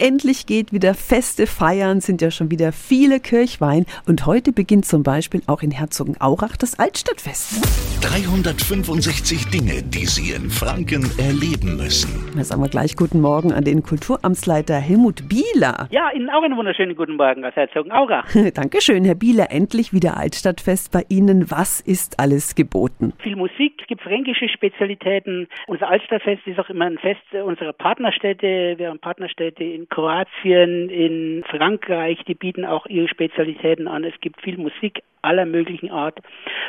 Endlich 0.00 0.46
geht 0.46 0.72
wieder 0.72 0.94
Feste 0.94 1.48
feiern, 1.48 2.00
sind 2.00 2.22
ja 2.22 2.30
schon 2.30 2.52
wieder 2.52 2.70
viele 2.70 3.18
Kirchwein. 3.18 3.84
Und 4.06 4.26
heute 4.26 4.52
beginnt 4.52 4.86
zum 4.86 5.02
Beispiel 5.02 5.42
auch 5.48 5.60
in 5.60 5.72
Herzogenaurach 5.72 6.56
das 6.56 6.78
Altstadtfest. 6.78 7.64
365 8.02 9.46
Dinge, 9.48 9.82
die 9.82 10.06
Sie 10.06 10.30
in 10.30 10.50
Franken 10.50 11.02
erleben 11.18 11.76
müssen. 11.76 12.30
Da 12.36 12.44
sagen 12.44 12.62
wir 12.62 12.68
gleich 12.68 12.94
guten 12.94 13.20
Morgen 13.20 13.52
an 13.52 13.64
den 13.64 13.82
Kulturamtsleiter 13.82 14.76
Helmut 14.76 15.28
Bieler. 15.28 15.88
Ja, 15.98 16.10
Ihnen 16.14 16.30
auch 16.30 16.42
einen 16.42 16.56
wunderschönen 16.56 16.94
guten 16.94 17.16
Morgen 17.16 17.44
aus 17.44 17.56
Herzogenaurach. 17.56 18.26
Dankeschön, 18.54 19.04
Herr 19.04 19.16
Bieler. 19.16 19.50
Endlich 19.50 19.92
wieder 19.92 20.16
Altstadtfest 20.16 20.92
bei 20.92 21.04
Ihnen. 21.08 21.50
Was 21.50 21.80
ist 21.80 22.20
alles 22.20 22.54
geboten? 22.54 23.14
Viel 23.18 23.34
Musik, 23.34 23.74
es 23.80 23.86
gibt 23.88 24.02
fränkische 24.02 24.48
Spezialitäten. 24.48 25.48
Unser 25.66 25.88
Altstadtfest 25.88 26.46
ist 26.46 26.60
auch 26.60 26.68
immer 26.68 26.84
ein 26.84 26.98
Fest 26.98 27.22
unserer 27.44 27.72
Partnerstädte. 27.72 28.74
Wir 28.76 28.90
haben 28.90 29.00
Partnerstädte 29.00 29.64
in 29.64 29.87
Kroatien, 29.90 30.90
in 30.90 31.44
Frankreich. 31.48 32.22
Die 32.26 32.34
bieten 32.34 32.64
auch 32.64 32.86
ihre 32.86 33.08
Spezialitäten 33.08 33.88
an. 33.88 34.04
Es 34.04 34.18
gibt 34.20 34.40
viel 34.42 34.58
Musik 34.58 35.02
aller 35.22 35.46
möglichen 35.46 35.90
Art. 35.90 36.18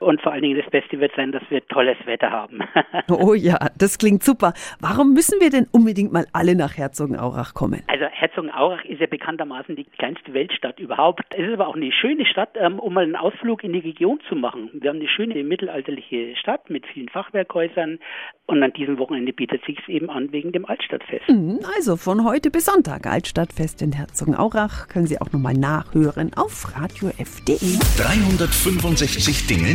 Und 0.00 0.20
vor 0.22 0.32
allen 0.32 0.42
Dingen 0.42 0.60
das 0.60 0.70
Beste 0.70 1.00
wird 1.00 1.12
sein, 1.16 1.32
dass 1.32 1.42
wir 1.48 1.66
tolles 1.68 1.96
Wetter 2.06 2.30
haben. 2.30 2.60
oh 3.10 3.34
ja, 3.34 3.58
das 3.78 3.98
klingt 3.98 4.22
super. 4.22 4.52
Warum 4.80 5.12
müssen 5.12 5.40
wir 5.40 5.50
denn 5.50 5.66
unbedingt 5.72 6.12
mal 6.12 6.26
alle 6.32 6.54
nach 6.54 6.76
Herzogenaurach 6.76 7.54
kommen? 7.54 7.82
Also 7.86 8.06
Herzogenaurach 8.06 8.84
ist 8.84 9.00
ja 9.00 9.06
bekanntermaßen 9.06 9.76
die 9.76 9.84
kleinste 9.84 10.32
Weltstadt 10.34 10.80
überhaupt. 10.80 11.22
Es 11.34 11.46
ist 11.46 11.54
aber 11.54 11.68
auch 11.68 11.76
eine 11.76 11.92
schöne 11.92 12.26
Stadt, 12.26 12.50
ähm, 12.56 12.78
um 12.78 12.94
mal 12.94 13.04
einen 13.04 13.16
Ausflug 13.16 13.64
in 13.64 13.72
die 13.72 13.80
Region 13.80 14.20
zu 14.28 14.34
machen. 14.34 14.70
Wir 14.74 14.90
haben 14.90 14.98
eine 14.98 15.08
schöne 15.08 15.42
mittelalterliche 15.42 16.36
Stadt 16.36 16.70
mit 16.70 16.86
vielen 16.86 17.08
Fachwerkhäusern 17.08 17.98
und 18.46 18.62
an 18.62 18.72
diesem 18.74 18.98
Wochenende 18.98 19.32
bietet 19.32 19.64
sich 19.64 19.78
es 19.78 19.88
eben 19.88 20.10
an 20.10 20.30
wegen 20.32 20.52
dem 20.52 20.66
Altstadtfest. 20.66 21.28
Mhm, 21.28 21.60
also 21.76 21.96
von 21.96 22.24
heute 22.24 22.50
bis 22.50 22.66
Sonntag 22.66 23.06
Altstadtfest 23.06 23.80
in 23.82 23.92
Herzogenaurach 23.92 24.88
können 24.88 25.06
Sie 25.06 25.20
auch 25.20 25.32
nochmal 25.32 25.54
nachhören 25.54 26.32
auf 26.34 26.74
radiof.de. 26.76 27.78
365 27.96 29.46
Dinge, 29.46 29.74